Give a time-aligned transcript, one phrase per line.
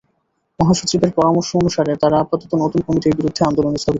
[0.59, 3.89] মহাসচিবের পরামর্শ অনুসারে তাঁরা আপাতত নতুন কমিটির বিরুদ্ধে আন্দোলন স্থগিত রেখেছেন।